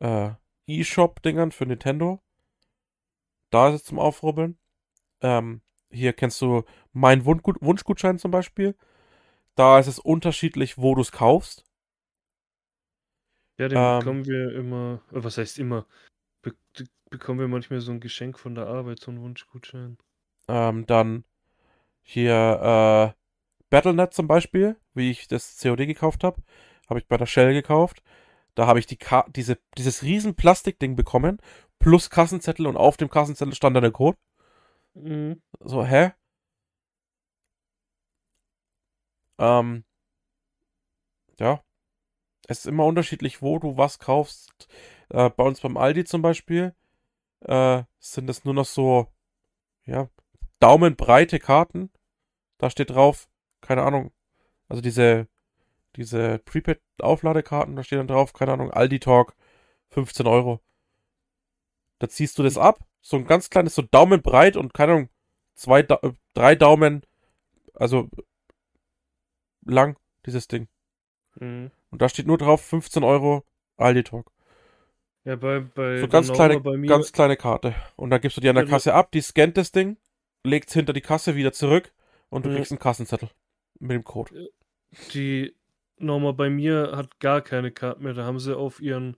[0.00, 0.30] äh,
[0.66, 2.20] E-Shop-Dingern für Nintendo.
[3.50, 4.58] Da ist es zum Aufrubbeln.
[5.20, 8.76] Ähm, hier kennst du meinen Wunschgut Wunschgutschein zum Beispiel.
[9.56, 11.64] Da ist es unterschiedlich, wo du es kaufst.
[13.58, 15.86] Ja, den Ähm, bekommen wir immer, äh, was heißt immer,
[16.42, 16.54] be
[17.10, 19.98] bekommen wir manchmal so ein Geschenk von der Arbeit, so einen Wunschgutschein.
[20.48, 21.24] Ähm, dann
[22.02, 23.20] hier äh,
[23.68, 26.42] Battlenet zum Beispiel, wie ich das COD gekauft habe,
[26.88, 28.02] habe ich bei der Shell gekauft.
[28.54, 31.40] Da habe ich die Ka diese, dieses riesen Plastikding bekommen,
[31.78, 34.18] plus Kassenzettel und auf dem Kassenzettel stand dann der Code.
[34.94, 35.42] Mhm.
[35.60, 36.12] So, hä?
[39.38, 39.84] Ähm,
[41.38, 41.62] ja.
[42.48, 44.68] Es ist immer unterschiedlich, wo du was kaufst.
[45.10, 46.74] Äh, bei uns beim Aldi zum Beispiel
[47.42, 49.08] äh, sind es nur noch so,
[49.86, 50.10] ja,
[50.60, 51.90] daumenbreite Karten.
[52.58, 53.28] Da steht drauf,
[53.60, 54.12] keine Ahnung,
[54.68, 55.28] also diese,
[55.96, 59.34] diese Prepaid-Aufladekarten, da steht dann drauf, keine Ahnung, Aldi Talk,
[59.90, 60.60] 15 Euro.
[61.98, 65.08] Da ziehst du das ab, so ein ganz kleines, so daumenbreit und keine Ahnung,
[65.54, 66.00] zwei, da
[66.34, 67.02] drei Daumen,
[67.74, 68.08] also
[69.64, 70.68] lang, dieses Ding.
[71.38, 71.70] Mhm.
[71.90, 73.44] Und da steht nur drauf 15 Euro
[73.76, 74.30] Aldi Talk.
[75.24, 77.74] Ja, bei, bei So ganz kleine, bei mir, ganz kleine Karte.
[77.96, 79.98] Und dann gibst du die an der Also- Kasse ab, die scannt das Ding,
[80.44, 81.92] legt's hinter die Kasse wieder zurück
[82.30, 82.56] und du Ja.
[82.56, 83.30] kriegst einen Kassenzettel
[83.78, 84.50] mit dem Code.
[85.14, 85.54] die
[86.02, 88.14] Norma bei mir hat gar keine Karten mehr.
[88.14, 89.16] Da haben sie auf ihren,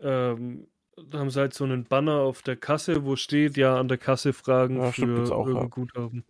[0.00, 3.88] ähm, da haben sie halt so einen Banner auf der Kasse, wo steht, ja, an
[3.88, 5.64] der Kasse fragen Ja, stimmt, für auch, ja.
[5.64, 6.24] Guthaben.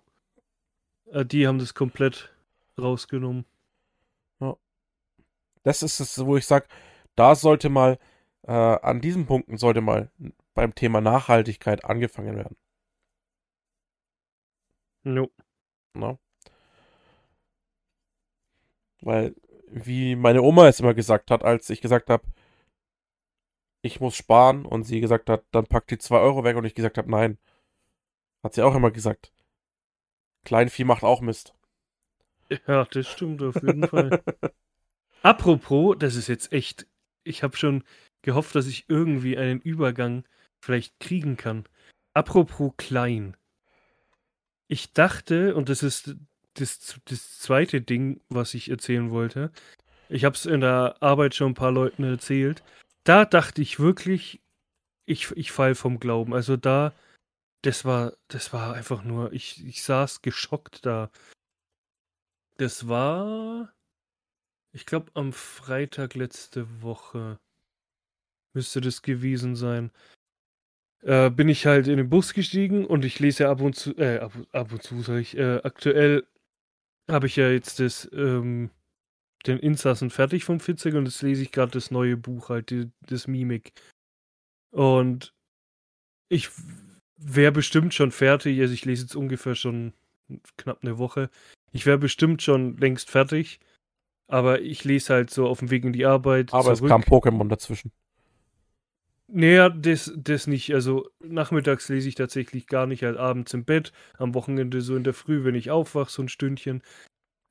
[1.07, 2.33] Äh, die haben das komplett
[2.79, 3.45] rausgenommen.
[5.65, 6.67] Das ist es, wo ich sage,
[7.17, 7.99] da sollte mal,
[8.43, 10.11] äh, an diesen Punkten sollte mal
[10.55, 12.57] beim Thema Nachhaltigkeit angefangen werden.
[15.05, 15.31] No.
[15.95, 16.19] Ne?
[19.01, 19.35] Weil,
[19.75, 22.25] wie meine Oma es immer gesagt hat, als ich gesagt habe,
[23.83, 26.75] ich muss sparen und sie gesagt hat, dann packt die 2 Euro weg und ich
[26.75, 27.39] gesagt habe, nein.
[28.43, 29.33] Hat sie auch immer gesagt.
[30.45, 31.55] Kleinvieh macht auch Mist.
[32.67, 34.23] Ja, das stimmt auf jeden Fall.
[35.23, 36.87] Apropos, das ist jetzt echt,
[37.25, 37.83] ich habe schon
[38.23, 40.25] gehofft, dass ich irgendwie einen Übergang
[40.63, 41.65] vielleicht kriegen kann.
[42.13, 43.37] Apropos klein.
[44.69, 46.17] Ich dachte, und das ist
[46.55, 49.51] das, das zweite Ding, was ich erzählen wollte.
[50.09, 52.63] Ich habe es in der Arbeit schon ein paar Leuten erzählt.
[53.05, 54.41] Da dachte ich wirklich,
[55.07, 56.35] ich, ich fall vom Glauben.
[56.35, 56.93] Also da,
[57.63, 61.11] das war, das war einfach nur, ich, ich saß geschockt da.
[62.57, 63.73] Das war,
[64.73, 67.39] ich glaube, am Freitag letzte Woche
[68.55, 69.91] müsste das gewesen sein.
[71.03, 74.21] Äh, bin ich halt in den Bus gestiegen und ich lese ab und zu, äh,
[74.21, 76.27] ab, ab und zu sage ich, äh, aktuell
[77.11, 78.71] habe ich ja jetzt das, ähm,
[79.47, 82.91] den Insassen fertig vom Fitzek und jetzt lese ich gerade das neue Buch, halt, die,
[83.03, 83.73] das Mimik.
[84.71, 85.35] Und
[86.29, 86.49] ich
[87.17, 89.93] wäre bestimmt schon fertig, also ich lese jetzt ungefähr schon
[90.57, 91.31] knapp eine Woche.
[91.73, 93.61] Ich wäre bestimmt schon längst fertig,
[94.27, 96.53] aber ich lese halt so auf dem Weg in die Arbeit.
[96.53, 97.93] Aber es kam Pokémon dazwischen.
[99.27, 100.75] Naja, das, das nicht.
[100.75, 105.05] Also nachmittags lese ich tatsächlich gar nicht, halt abends im Bett, am Wochenende so in
[105.05, 106.83] der Früh, wenn ich aufwache, so ein Stündchen.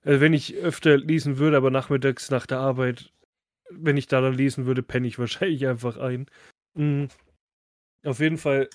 [0.03, 3.12] Also wenn ich öfter lesen würde, aber nachmittags nach der Arbeit,
[3.71, 6.27] wenn ich da dann lesen würde, penne ich wahrscheinlich einfach ein.
[6.75, 7.09] Mhm.
[8.05, 8.69] Auf jeden Fall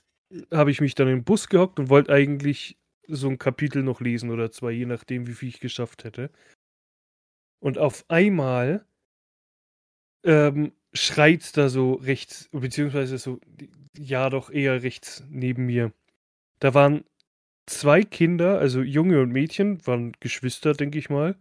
[0.52, 4.30] habe ich mich dann den Bus gehockt und wollte eigentlich so ein Kapitel noch lesen
[4.30, 6.30] oder zwei, je nachdem, wie viel ich geschafft hätte.
[7.60, 8.86] Und auf einmal
[10.24, 13.40] ähm, schreit da so rechts, beziehungsweise so,
[13.96, 15.92] ja, doch eher rechts neben mir.
[16.60, 17.04] Da waren
[17.66, 21.36] zwei Kinder, also Junge und Mädchen, waren Geschwister, denke ich mal.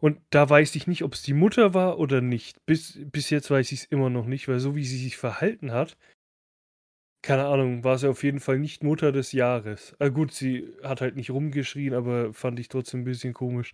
[0.00, 2.64] Und da weiß ich nicht, ob es die Mutter war oder nicht.
[2.66, 5.72] Bis, bis jetzt weiß ich es immer noch nicht, weil so wie sie sich verhalten
[5.72, 5.96] hat,
[7.22, 9.96] keine Ahnung, war sie auf jeden Fall nicht Mutter des Jahres.
[9.98, 13.72] Ah, gut, sie hat halt nicht rumgeschrien, aber fand ich trotzdem ein bisschen komisch.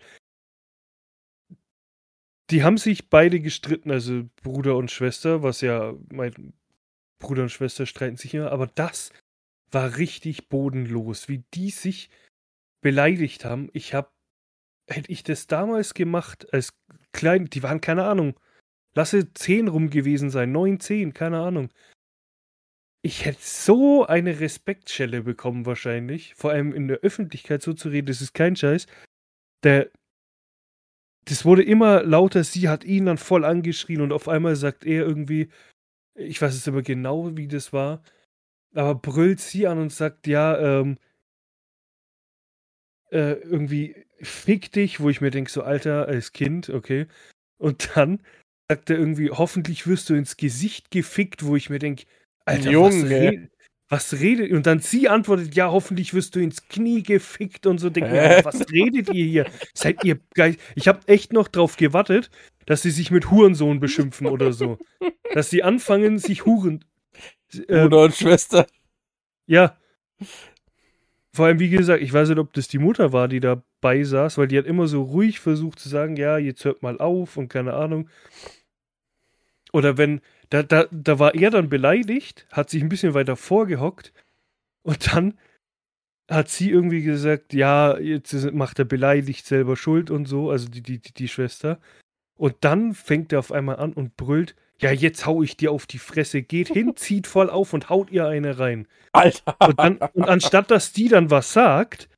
[2.53, 6.53] Die haben sich beide gestritten, also Bruder und Schwester, was ja, mein
[7.19, 9.11] Bruder und Schwester streiten sich immer, aber das
[9.71, 12.11] war richtig bodenlos, wie die sich
[12.83, 13.71] beleidigt haben.
[13.73, 14.13] Ich hab,
[14.87, 16.75] hätte ich das damals gemacht, als
[17.13, 18.39] klein, die waren keine Ahnung,
[18.95, 21.71] lasse zehn rum gewesen sein, neun, zehn, keine Ahnung.
[23.01, 28.09] Ich hätte so eine Respektschelle bekommen wahrscheinlich, vor allem in der Öffentlichkeit so zu reden,
[28.09, 28.87] das ist kein Scheiß.
[29.63, 29.91] Der,
[31.27, 35.07] das wurde immer lauter, sie hat ihn dann voll angeschrien und auf einmal sagt er
[35.07, 35.49] irgendwie,
[36.15, 38.03] ich weiß es immer genau, wie das war,
[38.75, 40.99] aber brüllt sie an und sagt, ja, ähm,
[43.11, 47.07] äh, irgendwie, fick dich, wo ich mir denke, so, Alter, als Kind, okay.
[47.59, 48.21] Und dann
[48.69, 52.05] sagt er irgendwie, hoffentlich wirst du ins Gesicht gefickt, wo ich mir denke,
[52.45, 53.51] Alter, Junge.
[53.93, 57.67] Was, red, was redet Und dann sie antwortet, ja, hoffentlich wirst du ins Knie gefickt
[57.67, 57.91] und so.
[57.91, 59.47] Denk mir, was redet ihr hier?
[59.75, 60.57] Seid ihr geil?
[60.75, 62.31] Ich habe echt noch drauf gewartet,
[62.67, 64.79] dass sie sich mit Hurensohn beschimpfen oder so.
[65.35, 66.85] Dass sie anfangen, sich Huren.
[67.67, 68.67] Bruder und Schwester.
[69.47, 69.77] ja.
[71.35, 74.37] Vor allem, wie gesagt, ich weiß nicht, ob das die Mutter war, die da beisaß,
[74.37, 77.49] weil die hat immer so ruhig versucht zu sagen, ja, jetzt hört mal auf und
[77.49, 78.09] keine Ahnung.
[79.73, 80.21] Oder wenn,
[80.53, 84.13] da, da, da war er dann beleidigt, hat sich ein bisschen weiter vorgehockt
[84.83, 85.39] und dann
[86.31, 90.83] hat sie irgendwie gesagt, ja, jetzt macht er beleidigt selber Schuld und so, also die,
[90.83, 91.81] die, die, Schwester.
[92.37, 95.87] Und dann fängt er auf einmal an und brüllt, ja, jetzt hau ich dir auf
[95.87, 98.87] die Fresse, geht hin, zieht voll auf und haut ihr eine rein.
[99.13, 99.57] Alter!
[99.67, 102.11] Und, dann, und anstatt dass die dann was sagt,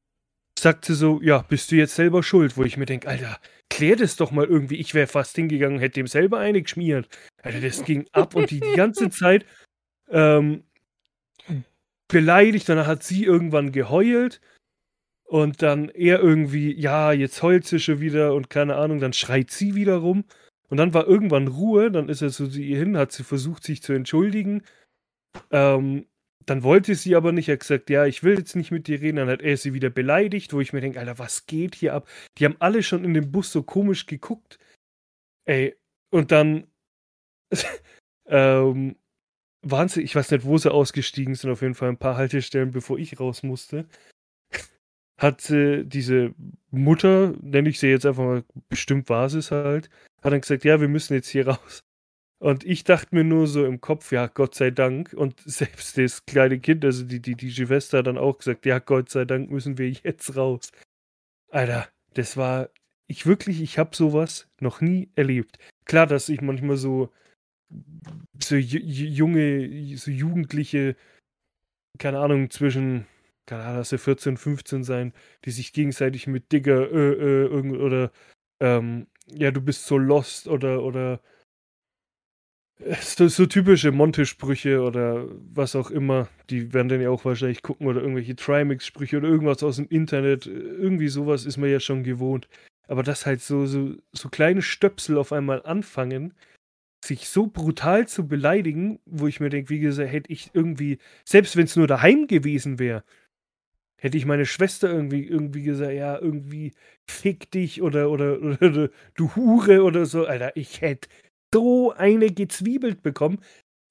[0.58, 3.38] sagt sie so, ja, bist du jetzt selber schuld, wo ich mir denke, Alter,
[3.70, 4.76] klär das doch mal irgendwie.
[4.76, 7.08] Ich wäre fast hingegangen, hätte dem selber eine geschmiert.
[7.42, 9.46] Alter, das ging ab und die, die ganze Zeit
[10.10, 10.64] ähm,
[12.08, 12.68] beleidigt.
[12.68, 14.40] Dann hat sie irgendwann geheult.
[15.26, 19.50] Und dann er irgendwie, ja, jetzt heult sie schon wieder und keine Ahnung, dann schreit
[19.50, 20.24] sie wieder rum.
[20.68, 23.82] Und dann war irgendwann Ruhe, dann ist er zu ihr hin, hat sie versucht, sich
[23.82, 24.62] zu entschuldigen.
[25.50, 26.06] Ähm,
[26.46, 27.48] dann wollte sie aber nicht.
[27.48, 29.16] Er hat gesagt, ja, ich will jetzt nicht mit dir reden.
[29.16, 32.09] Dann hat er sie wieder beleidigt, wo ich mir denke, Alter, was geht hier ab?
[32.38, 34.59] Die haben alle schon in dem Bus so komisch geguckt.
[35.46, 35.76] Ey,
[36.11, 36.66] und dann
[38.26, 38.96] ähm,
[39.62, 42.70] waren sie, ich weiß nicht, wo sie ausgestiegen sind, auf jeden Fall ein paar Haltestellen,
[42.70, 43.87] bevor ich raus musste.
[45.18, 46.35] Hat sie diese
[46.70, 49.90] Mutter, nenne ich sie jetzt einfach mal, bestimmt war es halt,
[50.22, 51.80] hat dann gesagt, ja, wir müssen jetzt hier raus.
[52.44, 55.14] Und ich dachte mir nur so im Kopf, ja, Gott sei Dank.
[55.14, 58.80] Und selbst das kleine Kind, also die, die, die Schwester hat dann auch gesagt, ja,
[58.80, 60.70] Gott sei Dank müssen wir jetzt raus.
[61.50, 62.68] Alter, das war,
[63.07, 65.59] ich wirklich, ich habe sowas noch nie erlebt.
[65.87, 67.11] Klar, dass ich manchmal so,
[68.38, 70.96] so junge, so Jugendliche,
[71.98, 73.07] keine Ahnung, zwischen,
[73.46, 75.14] keine Ahnung, lass 14, 15 sein,
[75.46, 78.12] die sich gegenseitig mit Digger, äh, äh, oder,
[78.61, 81.22] ähm, ja, du bist so lost oder, oder,
[83.00, 87.87] so, so typische Monte-Sprüche oder was auch immer, die werden dann ja auch wahrscheinlich gucken
[87.87, 90.46] oder irgendwelche Trimax-Sprüche oder irgendwas aus dem Internet.
[90.46, 92.48] Irgendwie sowas ist man ja schon gewohnt.
[92.88, 96.34] Aber dass halt so, so, so kleine Stöpsel auf einmal anfangen,
[97.04, 101.56] sich so brutal zu beleidigen, wo ich mir denke, wie gesagt, hätte ich irgendwie, selbst
[101.56, 103.04] wenn es nur daheim gewesen wäre,
[103.96, 106.72] hätte ich meine Schwester irgendwie, irgendwie gesagt, ja, irgendwie
[107.06, 111.08] fick dich oder, oder, oder, oder du Hure oder so, Alter, ich hätte
[111.54, 113.38] so eine gezwiebelt bekommen.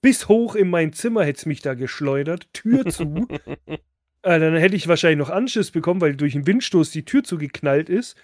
[0.02, 3.26] Bis hoch in mein Zimmer hätte es mich da geschleudert, Tür zu.
[3.68, 3.80] äh,
[4.22, 8.18] dann hätte ich wahrscheinlich noch Anschiss bekommen, weil durch einen Windstoß die Tür zugeknallt ist.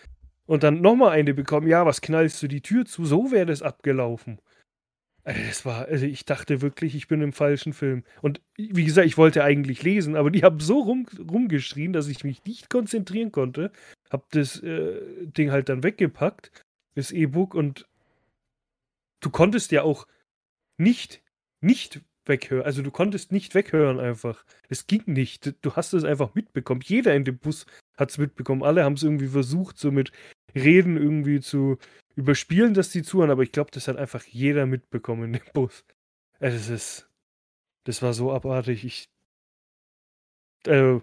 [0.46, 3.06] Und dann nochmal eine bekommen, ja, was knallst du die Tür zu?
[3.06, 4.42] So wäre das abgelaufen.
[5.24, 8.04] Also das war, also ich dachte wirklich, ich bin im falschen Film.
[8.22, 12.26] Und wie gesagt, ich wollte eigentlich lesen, aber die haben so rum, rumgeschrien, dass ich
[12.26, 13.72] mich nicht konzentrieren konnte.
[14.10, 16.52] Hab das äh, Ding halt dann weggepackt,
[16.96, 17.89] das E-Book, und
[19.20, 20.08] du konntest ja auch
[20.78, 21.22] nicht,
[21.62, 22.66] nicht weghören.
[22.66, 24.46] Also du konntest nicht weghören einfach.
[24.70, 25.56] Es ging nicht.
[25.62, 26.82] Du hast es einfach mitbekommen.
[26.84, 27.66] Jeder in dem Bus
[27.98, 28.64] hat es mitbekommen.
[28.64, 30.12] Alle haben es irgendwie versucht, so mit
[30.56, 31.78] Reden irgendwie zu
[32.16, 33.32] überspielen, dass die zuhören.
[33.32, 35.84] Aber ich glaube, das hat einfach jeder mitbekommen in dem Bus.
[36.40, 37.10] Also das ist,
[37.84, 38.86] das war so abartig.
[38.86, 39.10] Ich,
[40.66, 41.00] äh,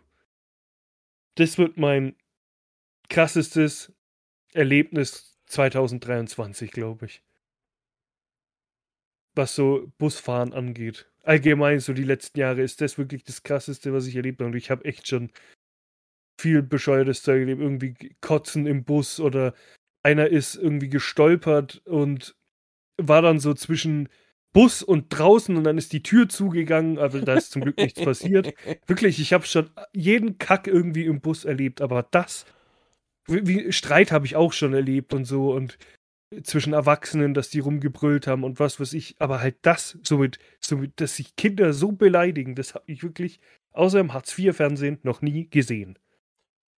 [1.35, 2.17] das wird mein
[3.11, 3.93] krassestes
[4.55, 7.26] Erlebnis 2023, glaube ich
[9.37, 11.11] was so Busfahren angeht.
[11.23, 14.51] Allgemein, so die letzten Jahre ist das wirklich das Krasseste, was ich erlebt habe.
[14.51, 15.31] Und ich habe echt schon
[16.41, 17.61] viel bescheuertes Zeug erlebt.
[17.61, 19.55] Irgendwie Kotzen im Bus oder
[20.03, 22.37] einer ist irgendwie gestolpert und
[22.97, 24.09] war dann so zwischen
[24.53, 26.99] Bus und draußen und dann ist die Tür zugegangen.
[26.99, 28.55] Also da ist zum Glück nichts passiert.
[28.87, 32.47] Wirklich, ich habe schon jeden Kack irgendwie im Bus erlebt, aber das,
[33.27, 35.77] wie, Streit habe ich auch schon erlebt und so und
[36.43, 39.17] zwischen Erwachsenen, dass die rumgebrüllt haben und was weiß ich.
[39.19, 43.41] Aber halt das, somit, somit dass sich Kinder so beleidigen, das habe ich wirklich
[43.73, 45.99] außer im Hartz-IV-Fernsehen noch nie gesehen.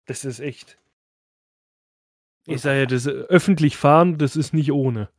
[0.07, 0.79] Das ist echt.
[2.49, 5.11] Ich sage ja, das öffentlich fahren, das ist nicht ohne.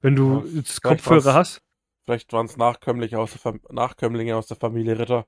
[0.00, 1.62] Wenn du ja, jetzt Kopfhörer hast.
[2.04, 5.26] Vielleicht waren es Nachkömmlinge aus, der Nachkömmlinge aus der Familie Ritter.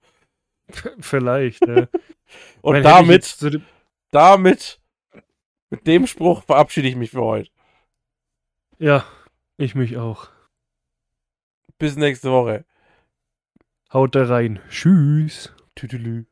[0.98, 1.88] vielleicht, ja.
[2.60, 3.50] Und damit, so
[4.10, 4.80] damit,
[5.70, 7.50] mit dem Spruch verabschiede ich mich für heute.
[8.78, 9.06] Ja,
[9.56, 10.28] ich mich auch.
[11.78, 12.64] Bis nächste Woche.
[13.92, 14.60] Haut da rein.
[14.68, 15.54] Tschüss.
[15.74, 16.26] Tüdelü.